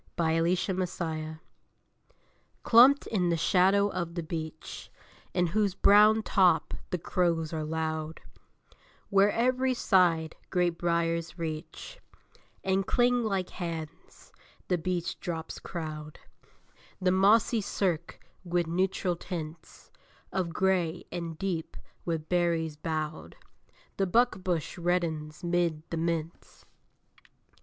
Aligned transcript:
LATE 0.17 0.57
OCTOBER 0.67 0.79
WOODS 0.89 1.39
Clumped 2.63 3.05
in 3.05 3.29
the 3.29 3.37
shadow 3.37 3.87
of 3.89 4.15
the 4.15 4.23
beech, 4.23 4.89
In 5.35 5.45
whose 5.45 5.75
brown 5.75 6.23
top 6.23 6.73
the 6.89 6.97
crows 6.97 7.53
are 7.53 7.63
loud, 7.63 8.19
Where, 9.09 9.31
every 9.31 9.75
side, 9.75 10.35
great 10.49 10.79
briers 10.79 11.37
reach 11.37 11.99
And 12.63 12.87
cling 12.87 13.23
like 13.23 13.51
hands, 13.51 14.31
the 14.69 14.79
beech 14.79 15.19
drops 15.19 15.59
crowd 15.59 16.17
The 16.99 17.11
mossy 17.11 17.61
cirque 17.61 18.19
with 18.43 18.65
neutral 18.65 19.15
tints 19.15 19.91
Of 20.33 20.49
gray; 20.51 21.03
and 21.11 21.37
deep, 21.37 21.77
with 22.05 22.27
berries 22.27 22.75
bowed, 22.75 23.35
The 23.97 24.07
buckbush 24.07 24.79
reddens 24.83 25.43
'mid 25.43 25.83
the 25.91 25.97
mints. 25.97 26.65